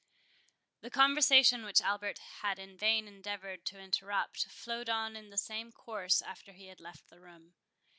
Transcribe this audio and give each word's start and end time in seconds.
The 0.81 0.89
conversation 0.89 1.63
which 1.63 1.79
Albert 1.79 2.17
had 2.39 2.57
in 2.57 2.75
vain 2.75 3.07
endeavoured 3.07 3.65
to 3.67 3.77
interrupt, 3.79 4.45
flowed 4.47 4.89
on 4.89 5.15
in 5.15 5.29
the 5.29 5.37
same 5.37 5.71
course 5.71 6.23
after 6.23 6.53
he 6.53 6.65
had 6.69 6.79
left 6.79 7.07
the 7.11 7.19
room. 7.19 7.53